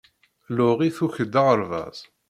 Laurie 0.55 0.95
tukeḍ 0.97 1.33
aɣerbaz. 1.41 1.97